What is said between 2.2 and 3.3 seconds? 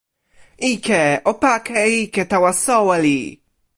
tawa soweli!